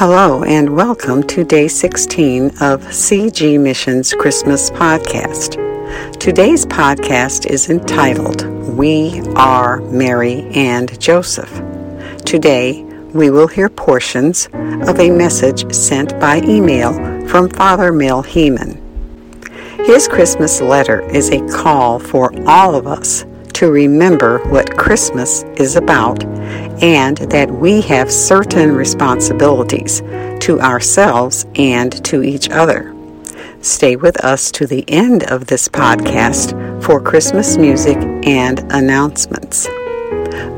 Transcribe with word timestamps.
Hello, 0.00 0.44
and 0.44 0.74
welcome 0.74 1.22
to 1.24 1.44
day 1.44 1.68
16 1.68 2.46
of 2.62 2.80
CG 2.84 3.60
Missions 3.60 4.14
Christmas 4.14 4.70
podcast. 4.70 5.58
Today's 6.18 6.64
podcast 6.64 7.44
is 7.44 7.68
entitled 7.68 8.46
We 8.78 9.20
Are 9.36 9.82
Mary 9.82 10.44
and 10.54 10.98
Joseph. 10.98 11.52
Today, 12.24 12.82
we 13.12 13.28
will 13.28 13.46
hear 13.46 13.68
portions 13.68 14.46
of 14.88 14.98
a 14.98 15.10
message 15.10 15.70
sent 15.70 16.18
by 16.18 16.40
email 16.44 16.94
from 17.28 17.50
Father 17.50 17.92
Mel 17.92 18.22
Heeman. 18.22 18.80
His 19.84 20.08
Christmas 20.08 20.62
letter 20.62 21.02
is 21.10 21.28
a 21.28 21.46
call 21.48 21.98
for 21.98 22.32
all 22.48 22.74
of 22.74 22.86
us 22.86 23.26
to 23.60 23.70
remember 23.70 24.38
what 24.48 24.74
Christmas 24.78 25.42
is 25.58 25.76
about 25.76 26.24
and 26.82 27.18
that 27.18 27.50
we 27.50 27.82
have 27.82 28.10
certain 28.10 28.74
responsibilities 28.74 30.00
to 30.40 30.58
ourselves 30.62 31.44
and 31.56 32.02
to 32.02 32.22
each 32.22 32.48
other. 32.48 32.96
Stay 33.60 33.96
with 33.96 34.16
us 34.24 34.50
to 34.52 34.66
the 34.66 34.82
end 34.88 35.24
of 35.24 35.48
this 35.48 35.68
podcast 35.68 36.54
for 36.82 37.02
Christmas 37.02 37.58
music 37.58 37.98
and 38.24 38.60
announcements. 38.72 39.68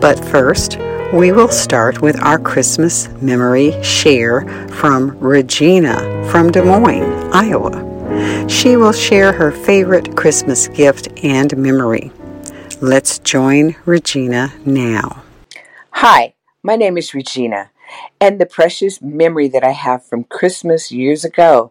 But 0.01 0.25
first, 0.27 0.79
we 1.13 1.33
will 1.33 1.49
start 1.49 2.03
with 2.03 2.23
our 2.23 2.39
Christmas 2.39 3.09
memory 3.21 3.83
share 3.83 4.43
from 4.69 5.19
Regina 5.19 5.99
from 6.31 6.53
Des 6.53 6.63
Moines, 6.63 7.33
Iowa. 7.35 8.49
She 8.49 8.77
will 8.77 8.93
share 8.93 9.33
her 9.33 9.51
favorite 9.51 10.17
Christmas 10.17 10.69
gift 10.69 11.09
and 11.25 11.57
memory. 11.57 12.13
Let's 12.83 13.21
join 13.21 13.77
Regina 13.87 14.55
now. 14.67 15.23
Hi, 15.93 16.35
my 16.65 16.75
name 16.75 16.99
is 16.99 17.15
Regina, 17.15 17.71
and 18.21 18.41
the 18.41 18.45
precious 18.45 19.01
memory 19.01 19.47
that 19.51 19.63
I 19.63 19.71
have 19.71 20.05
from 20.05 20.25
Christmas 20.25 20.91
years 20.91 21.25
ago 21.25 21.71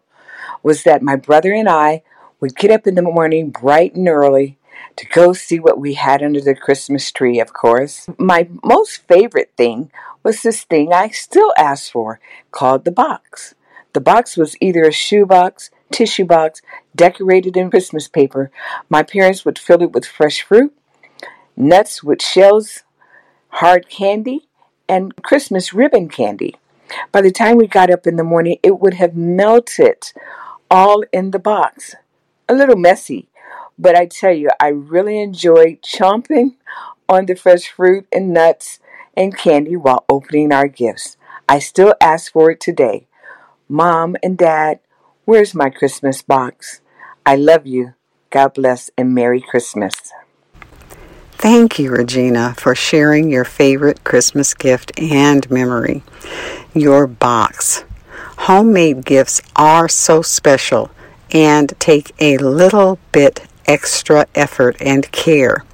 was 0.63 0.83
that 0.83 1.01
my 1.01 1.17
brother 1.17 1.51
and 1.51 1.67
I 1.67 2.03
would 2.39 2.55
get 2.55 2.71
up 2.71 2.87
in 2.87 2.95
the 2.95 3.01
morning 3.01 3.49
bright 3.49 3.93
and 3.93 4.07
early 4.07 4.57
to 4.95 5.05
go 5.05 5.33
see 5.33 5.59
what 5.59 5.77
we 5.77 5.95
had 5.95 6.23
under 6.23 6.39
the 6.39 6.55
Christmas 6.55 7.11
tree, 7.11 7.41
of 7.41 7.51
course. 7.51 8.07
My 8.17 8.47
most 8.63 9.05
favorite 9.05 9.51
thing 9.57 9.91
was 10.23 10.41
this 10.41 10.63
thing 10.63 10.93
I 10.93 11.09
still 11.09 11.53
ask 11.57 11.91
for 11.91 12.21
called 12.51 12.85
the 12.85 12.91
box. 12.91 13.53
The 13.91 13.99
box 13.99 14.37
was 14.37 14.55
either 14.61 14.83
a 14.83 14.93
shoebox, 14.93 15.71
tissue 15.91 16.23
box, 16.23 16.61
decorated 16.95 17.57
in 17.57 17.69
Christmas 17.69 18.07
paper. 18.07 18.49
My 18.87 19.03
parents 19.03 19.43
would 19.43 19.59
fill 19.59 19.81
it 19.81 19.91
with 19.91 20.05
fresh 20.05 20.41
fruit 20.41 20.73
nuts 21.55 22.03
with 22.03 22.21
shells, 22.21 22.83
hard 23.49 23.89
candy, 23.89 24.47
and 24.87 25.15
Christmas 25.23 25.73
ribbon 25.73 26.09
candy. 26.09 26.55
By 27.11 27.21
the 27.21 27.31
time 27.31 27.57
we 27.57 27.67
got 27.67 27.89
up 27.89 28.05
in 28.05 28.17
the 28.17 28.23
morning, 28.23 28.57
it 28.63 28.79
would 28.79 28.95
have 28.95 29.15
melted 29.15 30.11
all 30.69 31.03
in 31.11 31.31
the 31.31 31.39
box. 31.39 31.95
A 32.49 32.53
little 32.53 32.75
messy, 32.75 33.29
but 33.79 33.95
I 33.95 34.05
tell 34.05 34.33
you, 34.33 34.49
I 34.59 34.67
really 34.67 35.19
enjoyed 35.19 35.81
chomping 35.81 36.55
on 37.07 37.25
the 37.25 37.35
fresh 37.35 37.67
fruit 37.69 38.07
and 38.11 38.33
nuts 38.33 38.79
and 39.15 39.37
candy 39.37 39.75
while 39.75 40.05
opening 40.09 40.51
our 40.51 40.67
gifts. 40.67 41.17
I 41.47 41.59
still 41.59 41.93
ask 42.01 42.31
for 42.31 42.51
it 42.51 42.59
today. 42.59 43.07
Mom 43.67 44.15
and 44.23 44.37
Dad, 44.37 44.79
where's 45.25 45.55
my 45.55 45.69
Christmas 45.69 46.21
box? 46.21 46.81
I 47.25 47.35
love 47.35 47.65
you. 47.65 47.93
God 48.29 48.53
bless 48.53 48.89
and 48.97 49.13
Merry 49.13 49.41
Christmas. 49.41 50.11
Thank 51.41 51.79
you, 51.79 51.89
Regina, 51.89 52.53
for 52.55 52.75
sharing 52.75 53.31
your 53.31 53.45
favorite 53.45 54.03
Christmas 54.03 54.53
gift 54.53 54.91
and 54.99 55.49
memory 55.49 56.03
your 56.71 57.07
box. 57.07 57.83
Homemade 58.37 59.03
gifts 59.03 59.41
are 59.55 59.89
so 59.89 60.21
special 60.21 60.91
and 61.31 61.73
take 61.79 62.13
a 62.19 62.37
little 62.37 62.99
bit 63.11 63.47
extra 63.65 64.27
effort 64.35 64.77
and 64.79 65.11
care. 65.11 65.65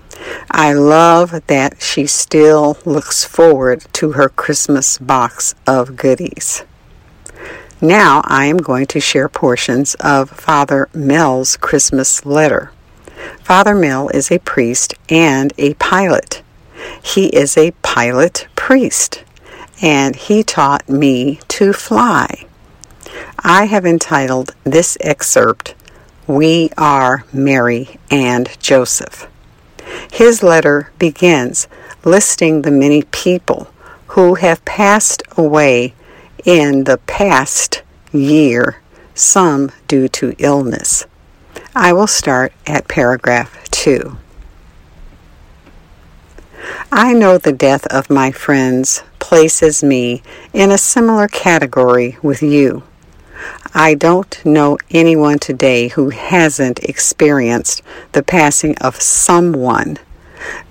I 0.49 0.71
love 0.71 1.41
that 1.47 1.81
she 1.81 2.07
still 2.07 2.77
looks 2.85 3.25
forward 3.25 3.87
to 3.91 4.13
her 4.13 4.29
Christmas 4.29 4.97
box 4.97 5.53
of 5.67 5.97
goodies. 5.97 6.63
Now 7.81 8.21
I 8.23 8.45
am 8.45 8.55
going 8.55 8.85
to 8.87 9.01
share 9.01 9.27
portions 9.27 9.95
of 9.95 10.29
Father 10.29 10.87
Mel's 10.93 11.57
Christmas 11.57 12.25
letter. 12.25 12.71
Father 13.47 13.75
Mel 13.75 14.09
is 14.09 14.29
a 14.29 14.39
priest 14.39 14.93
and 15.07 15.53
a 15.57 15.73
pilot. 15.75 16.43
He 17.01 17.27
is 17.27 17.57
a 17.57 17.71
pilot 17.81 18.45
priest, 18.57 19.23
and 19.81 20.17
he 20.17 20.43
taught 20.43 20.89
me 20.89 21.39
to 21.47 21.71
fly. 21.71 22.45
I 23.39 23.63
have 23.67 23.85
entitled 23.85 24.53
this 24.65 24.97
excerpt, 24.99 25.75
We 26.27 26.71
Are 26.77 27.23
Mary 27.31 27.97
and 28.11 28.49
Joseph. 28.59 29.29
His 30.11 30.43
letter 30.43 30.91
begins 30.99 31.69
listing 32.03 32.63
the 32.63 32.71
many 32.71 33.03
people 33.03 33.71
who 34.07 34.35
have 34.35 34.65
passed 34.65 35.23
away 35.37 35.93
in 36.43 36.83
the 36.83 36.97
past 36.97 37.81
year, 38.11 38.81
some 39.15 39.71
due 39.87 40.09
to 40.09 40.35
illness. 40.37 41.05
I 41.79 41.93
will 41.93 42.07
start 42.07 42.53
at 42.65 42.87
paragraph 42.87 43.69
2. 43.69 44.17
I 46.91 47.13
know 47.13 47.37
the 47.37 47.51
death 47.51 47.85
of 47.93 48.09
my 48.09 48.31
friends 48.31 49.03
places 49.19 49.83
me 49.83 50.23
in 50.53 50.71
a 50.71 50.79
similar 50.79 51.27
category 51.27 52.17
with 52.23 52.41
you. 52.41 52.81
I 53.75 53.93
don't 53.93 54.43
know 54.43 54.79
anyone 54.89 55.37
today 55.37 55.89
who 55.89 56.09
hasn't 56.09 56.79
experienced 56.79 57.83
the 58.13 58.23
passing 58.23 58.75
of 58.79 58.99
someone, 58.99 59.99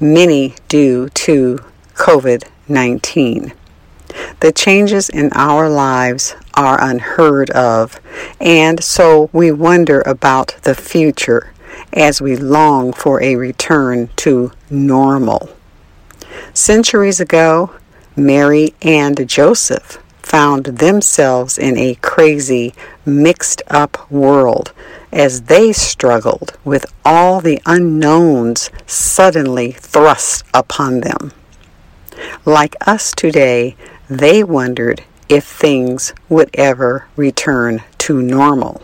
many 0.01 0.57
due 0.67 1.09
to 1.11 1.61
COVID 1.95 2.49
19. 2.67 3.53
The 4.41 4.53
changes 4.53 5.09
in 5.09 5.31
our 5.33 5.69
lives 5.69 6.35
are 6.55 6.83
unheard 6.83 7.51
of, 7.51 8.01
and 8.41 8.83
so 8.83 9.31
we 9.33 9.51
wonder 9.51 10.03
about 10.07 10.57
the 10.63 10.75
future 10.75 11.53
as 11.93 12.21
we 12.21 12.37
long 12.37 12.93
for 12.93 13.23
a 13.23 13.37
return 13.37 14.09
to 14.17 14.53
normal. 14.71 15.49
Centuries 16.55 17.21
ago, 17.21 17.75
Mary 18.17 18.75
and 18.83 19.29
Joseph 19.29 19.99
found 20.23 20.65
themselves 20.67 21.57
in 21.57 21.79
a 21.79 21.95
crazy, 21.97 22.75
mixed 23.05 23.63
up 23.69 24.11
world 24.11 24.73
as 25.13 25.43
they 25.43 25.73
struggled 25.73 26.59
with 26.65 26.85
all 27.05 27.41
the 27.41 27.61
unknowns 27.65 28.71
suddenly 28.87 29.73
thrust 29.73 30.45
upon 30.53 31.01
them. 31.01 31.33
Like 32.45 32.75
us 32.87 33.13
today, 33.13 33.77
they 34.09 34.43
wondered 34.43 35.03
if 35.29 35.45
things 35.45 36.15
would 36.29 36.51
ever 36.55 37.07
return 37.17 37.83
to 37.99 38.23
normal. 38.23 38.83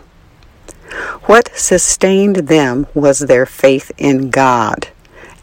What 1.25 1.55
sustained 1.55 2.47
them 2.47 2.87
was 2.93 3.19
their 3.19 3.45
faith 3.45 3.91
in 3.97 4.29
God 4.29 4.89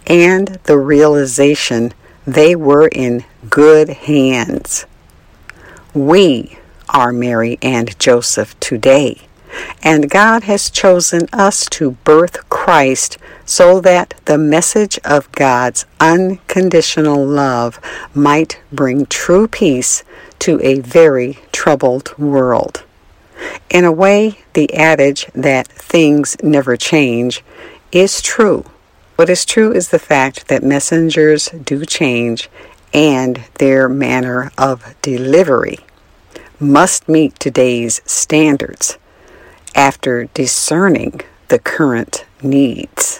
and 0.06 0.58
the 0.64 0.78
realization 0.78 1.92
they 2.26 2.54
were 2.54 2.88
in 2.88 3.24
good 3.48 3.88
hands. 3.88 4.86
We 5.94 6.58
are 6.88 7.12
Mary 7.12 7.58
and 7.62 7.98
Joseph 7.98 8.58
today, 8.60 9.22
and 9.82 10.10
God 10.10 10.44
has 10.44 10.70
chosen 10.70 11.28
us 11.32 11.66
to 11.70 11.92
birth 11.92 12.48
Christ 12.48 13.18
so 13.50 13.80
that 13.80 14.14
the 14.26 14.38
message 14.38 14.96
of 15.04 15.32
God's 15.32 15.84
unconditional 15.98 17.26
love 17.26 17.80
might 18.14 18.60
bring 18.70 19.06
true 19.06 19.48
peace 19.48 20.04
to 20.38 20.60
a 20.62 20.78
very 20.78 21.36
troubled 21.50 22.16
world. 22.16 22.84
In 23.68 23.84
a 23.84 23.90
way, 23.90 24.38
the 24.52 24.72
adage 24.72 25.26
that 25.34 25.66
things 25.66 26.36
never 26.44 26.76
change 26.76 27.42
is 27.90 28.22
true. 28.22 28.66
What 29.16 29.28
is 29.28 29.44
true 29.44 29.72
is 29.72 29.88
the 29.88 29.98
fact 29.98 30.46
that 30.46 30.62
messengers 30.62 31.48
do 31.48 31.84
change 31.84 32.48
and 32.94 33.42
their 33.54 33.88
manner 33.88 34.52
of 34.56 34.94
delivery 35.02 35.80
must 36.60 37.08
meet 37.08 37.34
today's 37.40 38.00
standards 38.04 38.96
after 39.74 40.26
discerning 40.26 41.22
the 41.48 41.58
current 41.58 42.24
needs. 42.44 43.19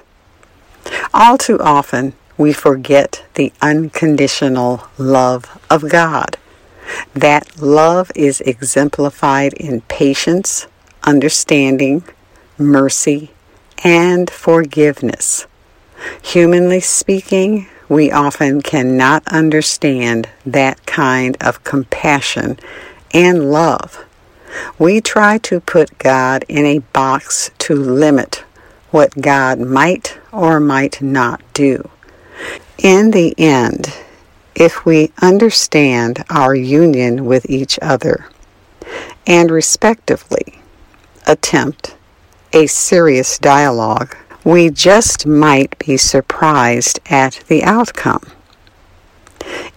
All 1.12 1.38
too 1.38 1.58
often, 1.60 2.14
we 2.36 2.52
forget 2.52 3.24
the 3.34 3.52
unconditional 3.60 4.88
love 4.96 5.60
of 5.68 5.88
God. 5.88 6.36
That 7.14 7.60
love 7.60 8.10
is 8.14 8.40
exemplified 8.40 9.52
in 9.54 9.82
patience, 9.82 10.66
understanding, 11.04 12.04
mercy, 12.58 13.30
and 13.84 14.28
forgiveness. 14.30 15.46
Humanly 16.22 16.80
speaking, 16.80 17.68
we 17.88 18.10
often 18.10 18.62
cannot 18.62 19.26
understand 19.28 20.28
that 20.46 20.86
kind 20.86 21.36
of 21.40 21.64
compassion 21.64 22.58
and 23.12 23.50
love. 23.50 24.04
We 24.78 25.00
try 25.00 25.38
to 25.38 25.60
put 25.60 25.98
God 25.98 26.44
in 26.48 26.64
a 26.64 26.78
box 26.78 27.50
to 27.58 27.74
limit 27.74 28.44
what 28.90 29.20
God 29.20 29.60
might 29.60 30.19
or 30.32 30.60
might 30.60 31.00
not 31.02 31.40
do. 31.52 31.90
In 32.78 33.10
the 33.10 33.34
end, 33.38 33.92
if 34.54 34.84
we 34.84 35.12
understand 35.20 36.24
our 36.30 36.54
union 36.54 37.26
with 37.26 37.48
each 37.48 37.78
other 37.80 38.26
and 39.26 39.50
respectively 39.50 40.60
attempt 41.26 41.96
a 42.52 42.66
serious 42.66 43.38
dialogue, 43.38 44.16
we 44.44 44.70
just 44.70 45.26
might 45.26 45.78
be 45.78 45.96
surprised 45.96 46.98
at 47.06 47.42
the 47.48 47.62
outcome. 47.62 48.22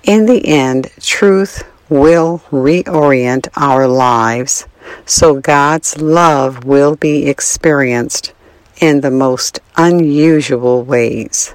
In 0.03 0.25
the 0.25 0.47
end, 0.47 0.89
truth 0.99 1.63
will 1.89 2.41
reorient 2.51 3.47
our 3.55 3.87
lives 3.87 4.65
so 5.05 5.39
God's 5.39 6.01
love 6.01 6.63
will 6.63 6.95
be 6.95 7.27
experienced 7.27 8.33
in 8.77 9.01
the 9.01 9.11
most 9.11 9.59
unusual 9.75 10.83
ways. 10.83 11.53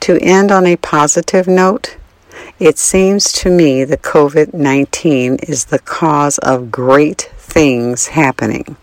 To 0.00 0.18
end 0.20 0.50
on 0.50 0.66
a 0.66 0.76
positive 0.76 1.46
note, 1.46 1.96
it 2.58 2.78
seems 2.78 3.32
to 3.32 3.50
me 3.50 3.84
that 3.84 4.02
COVID 4.02 4.52
19 4.54 5.36
is 5.36 5.66
the 5.66 5.78
cause 5.78 6.38
of 6.38 6.70
great 6.70 7.30
things 7.36 8.08
happening. 8.08 8.76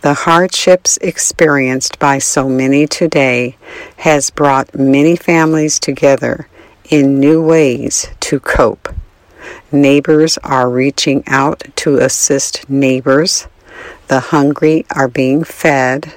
The 0.00 0.14
hardships 0.14 0.98
experienced 0.98 1.98
by 1.98 2.18
so 2.18 2.48
many 2.48 2.86
today 2.86 3.56
has 3.98 4.30
brought 4.30 4.74
many 4.74 5.16
families 5.16 5.78
together 5.78 6.48
in 6.88 7.18
new 7.18 7.42
ways 7.42 8.08
to 8.20 8.38
cope. 8.38 8.94
Neighbors 9.72 10.38
are 10.38 10.70
reaching 10.70 11.24
out 11.26 11.64
to 11.76 11.98
assist 11.98 12.68
neighbors. 12.70 13.48
The 14.08 14.20
hungry 14.20 14.86
are 14.94 15.08
being 15.08 15.44
fed. 15.44 16.14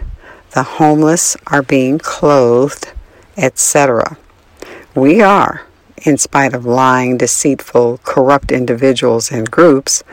The 0.51 0.63
homeless 0.63 1.37
are 1.47 1.61
being 1.61 1.99
clothed, 1.99 2.91
etc. 3.37 4.17
We 4.95 5.21
are, 5.21 5.67
in 6.03 6.17
spite 6.17 6.53
of 6.53 6.65
lying, 6.65 7.17
deceitful, 7.17 7.99
corrupt 8.03 8.51
individuals 8.51 9.31
and 9.31 9.49
groups, 9.49 10.03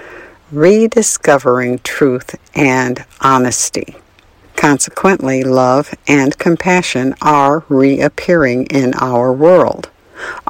rediscovering 0.53 1.79
truth 1.81 2.35
and 2.55 3.05
honesty. 3.21 3.97
Consequently, 4.57 5.43
love 5.43 5.95
and 6.07 6.39
compassion 6.39 7.15
are 7.23 7.65
reappearing 7.69 8.67
in 8.67 8.95
our 8.95 9.33
world. 9.33 9.91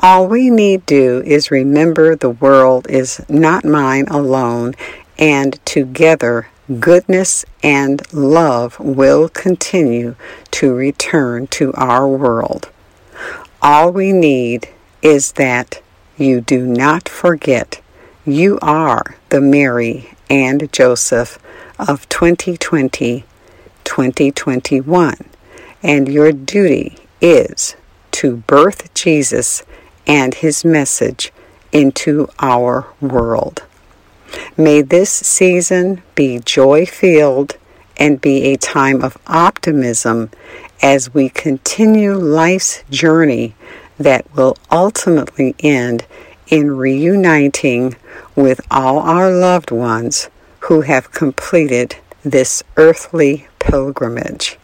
All 0.03 0.27
we 0.27 0.51
need 0.51 0.87
do 0.87 1.23
is 1.25 1.51
remember 1.51 2.15
the 2.15 2.31
world 2.31 2.87
is 2.89 3.21
not 3.29 3.65
mine 3.65 4.07
alone, 4.09 4.75
and 5.19 5.65
together 5.65 6.49
goodness 6.81 7.45
and 7.63 8.03
love 8.13 8.79
will 8.81 9.29
continue 9.29 10.17
to 10.51 10.75
return 10.75 11.47
to 11.49 11.73
our 11.75 12.09
world. 12.09 12.69
All 13.63 13.93
we 13.93 14.13
need 14.13 14.69
is 15.03 15.33
that 15.33 15.81
you 16.17 16.41
do 16.41 16.67
not 16.67 17.09
forget 17.09 17.81
you 18.25 18.59
are 18.61 19.17
the 19.29 19.41
Mary 19.41 20.15
and 20.29 20.71
Joseph 20.73 21.39
of 21.79 22.09
2020 22.09 23.25
2021, 23.87 25.15
and 25.83 26.09
your 26.09 26.33
duty 26.33 26.99
is 27.21 27.77
to 28.11 28.37
birth 28.37 28.93
Jesus 28.95 29.63
and 30.07 30.35
his 30.35 30.65
message 30.65 31.33
into 31.73 32.29
our 32.41 32.89
world. 33.01 33.63
May 34.57 34.83
this 34.83 35.11
season 35.11 36.03
be 36.15 36.39
joy 36.39 36.87
filled 36.87 37.57
and 37.97 38.21
be 38.21 38.45
a 38.45 38.57
time 38.57 39.03
of 39.03 39.19
optimism 39.27 40.31
as 40.83 41.15
we 41.15 41.29
continue 41.29 42.15
life's 42.15 42.85
journey 42.91 43.55
that 43.99 44.35
will 44.35 44.57
ultimately 44.71 45.55
end 45.61 46.07
in 46.49 46.77
reuniting 46.77 47.97
with 48.35 48.61
all 48.71 48.99
our 48.99 49.31
loved 49.31 49.71
ones 49.71 50.29
who 50.61 50.83
have 50.83 51.13
completed 51.13 51.97
this 52.23 52.63
earthly 52.77 53.49
pilgrimage. 53.59 54.59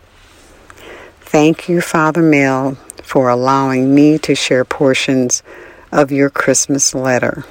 Thank 1.21 1.69
you, 1.69 1.81
Father 1.81 2.23
Mel, 2.23 2.75
for 3.03 3.29
allowing 3.29 3.95
me 3.95 4.19
to 4.19 4.35
share 4.35 4.65
portions 4.65 5.43
of 5.91 6.13
your 6.13 6.29
Christmas 6.29 6.95
letter. 6.95 7.45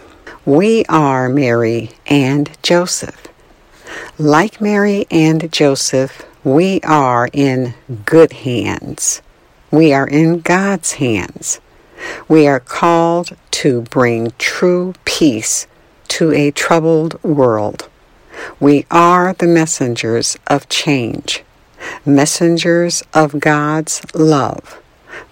We 0.46 0.86
are 0.86 1.30
Mary 1.30 1.92
and 2.08 2.50
Joseph. 2.64 3.28
Like 4.18 4.60
Mary 4.60 5.06
and 5.12 5.52
Joseph, 5.52 6.26
we 6.44 6.82
are 6.82 7.30
in 7.32 7.74
good 8.06 8.34
hands. 8.34 9.22
We 9.70 9.94
are 9.94 10.08
in 10.08 10.40
God's 10.42 10.94
hands. 10.94 11.60
We 12.28 12.48
are 12.48 12.60
called 12.60 13.38
to 13.52 13.82
bring 13.82 14.34
true 14.40 14.94
peace 15.06 15.68
to 16.10 16.32
a 16.32 16.52
troubled 16.52 17.22
world. 17.24 17.88
We 18.60 18.86
are 18.90 19.34
the 19.34 19.48
messengers 19.48 20.38
of 20.48 20.68
change, 20.70 21.44
messengers 22.06 23.04
of 23.14 23.40
God's 23.40 24.02
love 24.16 24.82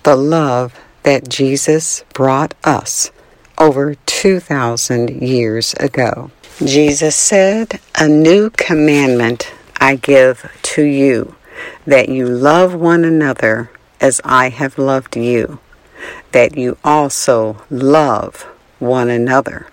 the 0.04 0.16
love 0.16 0.80
that 1.04 1.30
Jesus 1.30 2.04
brought 2.14 2.54
us 2.64 3.12
over 3.58 3.96
2,000 4.20 5.22
years 5.22 5.74
ago. 5.76 6.30
Jesus 6.62 7.16
said, 7.16 7.80
A 7.96 8.06
new 8.06 8.50
commandment 8.50 9.54
I 9.78 9.96
give 9.96 10.52
to 10.62 10.84
you, 10.84 11.36
that 11.88 12.10
you 12.10 12.28
love 12.28 12.76
one 12.76 13.06
another 13.06 13.72
as 14.02 14.20
I 14.26 14.50
have 14.50 14.78
loved 14.78 15.16
you, 15.16 15.60
that 16.34 16.58
you 16.58 16.78
also 16.84 17.64
love 17.70 18.42
one 18.78 19.10
another. 19.10 19.68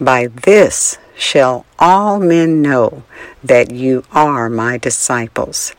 By 0.00 0.26
this 0.26 0.98
shall 1.14 1.64
all 1.78 2.18
men 2.18 2.60
know 2.60 3.04
that 3.44 3.70
you 3.70 4.02
are 4.10 4.50
my 4.50 4.78
disciples, 4.78 5.76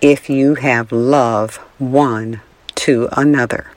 if 0.00 0.30
you 0.30 0.54
have 0.54 0.92
love 0.92 1.56
one 1.78 2.40
to 2.76 3.08
another. 3.10 3.72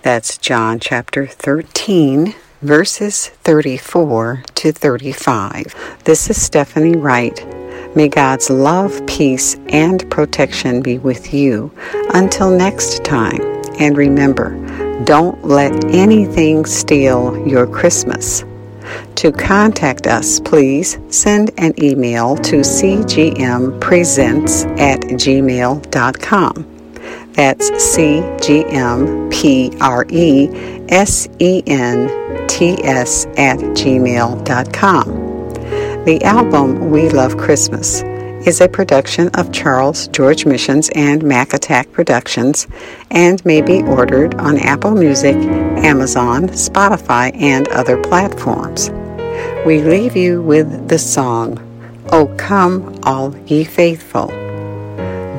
That's 0.00 0.38
John 0.38 0.80
chapter 0.80 1.26
13, 1.26 2.34
verses 2.62 3.28
34 3.44 4.42
to 4.54 4.72
35. 4.72 5.74
This 6.04 6.28
is 6.28 6.40
Stephanie 6.40 6.96
Wright. 6.96 7.46
May 7.96 8.08
God's 8.08 8.50
love, 8.50 9.04
peace, 9.06 9.56
and 9.68 10.08
protection 10.10 10.82
be 10.82 10.98
with 10.98 11.32
you 11.32 11.72
until 12.12 12.50
next 12.50 13.02
time. 13.04 13.40
And 13.78 13.96
remember, 13.96 14.50
don't 15.04 15.42
let 15.44 15.72
anything 15.86 16.66
steal 16.66 17.48
your 17.48 17.66
Christmas. 17.66 18.44
To 19.16 19.32
contact 19.32 20.06
us, 20.06 20.38
please 20.40 20.98
send 21.08 21.50
an 21.58 21.72
email 21.82 22.36
to 22.36 22.56
cgmpresents 22.56 23.80
at 24.78 25.00
gmail.com. 25.00 26.66
That's 27.32 27.82
C 27.82 28.22
G 28.42 28.64
M 28.66 29.30
P 29.30 29.72
R 29.80 30.04
E 30.10 30.79
S 30.90 31.28
E 31.38 31.62
N 31.66 32.46
T 32.48 32.82
S 32.84 33.26
at 33.36 33.58
gmail.com. 33.58 35.20
The 36.04 36.22
album 36.24 36.90
We 36.90 37.08
Love 37.08 37.36
Christmas 37.36 38.02
is 38.46 38.60
a 38.60 38.68
production 38.68 39.28
of 39.34 39.52
Charles 39.52 40.08
George 40.08 40.46
Missions 40.46 40.88
and 40.94 41.22
Mac 41.22 41.52
Attack 41.52 41.92
Productions 41.92 42.66
and 43.10 43.44
may 43.44 43.60
be 43.60 43.82
ordered 43.82 44.34
on 44.36 44.58
Apple 44.58 44.92
Music, 44.92 45.36
Amazon, 45.36 46.48
Spotify, 46.48 47.34
and 47.40 47.68
other 47.68 48.02
platforms. 48.02 48.90
We 49.66 49.82
leave 49.82 50.16
you 50.16 50.40
with 50.42 50.88
the 50.88 50.98
song, 50.98 51.58
O 52.12 52.26
Come 52.38 52.98
All 53.02 53.36
Ye 53.46 53.64
Faithful. 53.64 54.28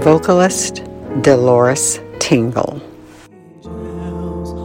Vocalist 0.04 0.84
Dolores 1.22 2.00
Tingle. 2.20 2.91